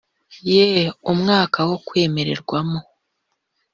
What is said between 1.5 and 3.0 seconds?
wo kwemererwamo